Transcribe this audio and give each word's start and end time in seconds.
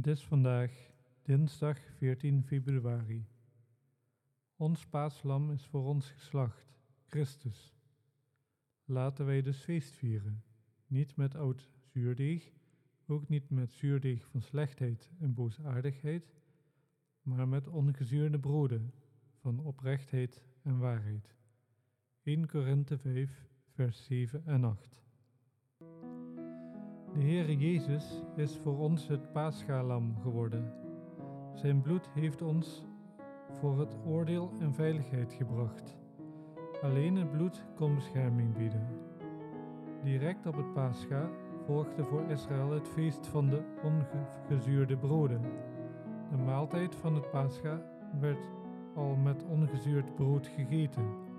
Het 0.00 0.08
is 0.08 0.24
vandaag 0.24 0.72
dinsdag 1.22 1.78
14 1.96 2.42
februari. 2.44 3.26
Ons 4.56 4.86
paaslam 4.86 5.50
is 5.50 5.66
voor 5.66 5.84
ons 5.84 6.10
geslacht, 6.10 6.78
Christus. 7.06 7.74
Laten 8.84 9.26
wij 9.26 9.42
dus 9.42 9.62
feest 9.62 9.96
vieren, 9.96 10.44
niet 10.86 11.16
met 11.16 11.34
oud 11.34 11.68
zuurdeeg, 11.84 12.52
ook 13.06 13.28
niet 13.28 13.50
met 13.50 13.72
zuurdeeg 13.72 14.26
van 14.26 14.42
slechtheid 14.42 15.10
en 15.18 15.34
boosaardigheid, 15.34 16.34
maar 17.22 17.48
met 17.48 17.68
ongezuurde 17.68 18.38
broden 18.38 18.92
van 19.40 19.58
oprechtheid 19.58 20.42
en 20.62 20.78
waarheid. 20.78 21.34
1 22.22 22.46
Korinthe 22.46 22.98
5, 22.98 23.46
vers 23.74 24.04
7 24.04 24.46
en 24.46 24.64
8. 24.64 25.02
De 27.20 27.26
Heere 27.26 27.56
Jezus 27.56 28.22
is 28.36 28.58
voor 28.62 28.78
ons 28.78 29.08
het 29.08 29.32
paaschalam 29.32 30.16
geworden. 30.22 30.72
Zijn 31.54 31.82
bloed 31.82 32.08
heeft 32.14 32.42
ons 32.42 32.84
voor 33.52 33.78
het 33.78 33.96
oordeel 34.06 34.50
en 34.60 34.74
veiligheid 34.74 35.32
gebracht. 35.32 35.96
Alleen 36.82 37.16
het 37.16 37.30
bloed 37.30 37.64
kon 37.74 37.94
bescherming 37.94 38.56
bieden. 38.56 38.86
Direct 40.02 40.46
op 40.46 40.56
het 40.56 40.72
paascha 40.72 41.30
volgde 41.66 42.04
voor 42.04 42.30
Israël 42.30 42.70
het 42.70 42.88
feest 42.88 43.26
van 43.26 43.48
de 43.48 43.62
ongezuurde 43.82 44.96
broden. 44.96 45.42
De 46.30 46.36
maaltijd 46.36 46.94
van 46.94 47.14
het 47.14 47.30
paascha 47.30 47.82
werd 48.20 48.50
al 48.94 49.16
met 49.16 49.44
ongezuurd 49.44 50.14
brood 50.14 50.46
gegeten. 50.46 51.29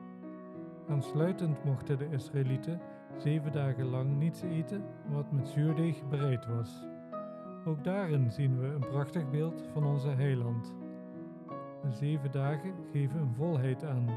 Aansluitend 0.89 1.63
mochten 1.63 1.97
de 1.97 2.09
Israëlieten 2.09 2.79
zeven 3.17 3.51
dagen 3.51 3.85
lang 3.85 4.17
niets 4.17 4.41
eten 4.41 4.83
wat 5.07 5.31
met 5.31 5.47
zuurdeeg 5.47 6.07
bereid 6.09 6.45
was. 6.45 6.85
Ook 7.65 7.83
daarin 7.83 8.31
zien 8.31 8.59
we 8.59 8.67
een 8.67 8.87
prachtig 8.89 9.29
beeld 9.29 9.63
van 9.73 9.83
onze 9.83 10.09
heiland. 10.09 10.75
De 11.81 11.91
zeven 11.91 12.31
dagen 12.31 12.73
geven 12.91 13.19
een 13.19 13.33
volheid 13.33 13.83
aan. 13.83 14.09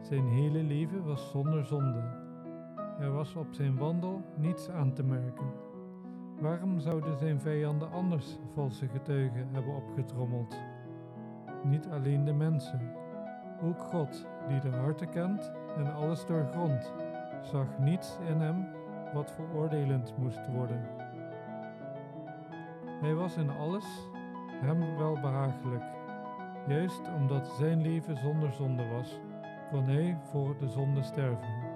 Zijn 0.00 0.26
hele 0.26 0.62
leven 0.62 1.04
was 1.04 1.30
zonder 1.30 1.64
zonde. 1.64 2.02
Er 2.98 3.12
was 3.12 3.34
op 3.34 3.46
zijn 3.50 3.76
wandel 3.76 4.22
niets 4.36 4.70
aan 4.70 4.92
te 4.92 5.02
merken. 5.02 5.46
Waarom 6.40 6.78
zouden 6.78 7.16
zijn 7.16 7.40
vijanden 7.40 7.90
anders 7.90 8.38
valse 8.54 8.88
getuigen 8.88 9.48
hebben 9.52 9.74
opgetrommeld? 9.74 10.56
Niet 11.64 11.88
alleen 11.88 12.24
de 12.24 12.32
mensen, 12.32 12.92
ook 13.62 13.80
God, 13.80 14.26
die 14.48 14.60
de 14.60 14.70
harten 14.70 15.08
kent 15.08 15.52
en 15.76 15.94
alles 15.94 16.26
doorgrondt, 16.26 16.92
zag 17.42 17.66
niets 17.78 18.18
in 18.28 18.40
hem 18.40 18.66
wat 19.14 19.32
veroordelend 19.32 20.14
moest 20.18 20.46
worden. 20.46 20.80
Hij 23.00 23.14
was 23.14 23.36
in 23.36 23.50
alles 23.50 23.84
hem 24.60 24.96
wel 24.96 25.20
behagelijk. 25.20 25.84
Juist 26.66 27.00
omdat 27.16 27.54
zijn 27.58 27.82
leven 27.82 28.16
zonder 28.16 28.52
zonde 28.52 28.88
was, 28.88 29.20
kon 29.70 29.84
hij 29.84 30.16
voor 30.30 30.56
de 30.58 30.68
zonde 30.68 31.02
sterven. 31.02 31.71